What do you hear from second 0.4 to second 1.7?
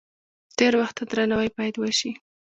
تیر وخت ته درناوی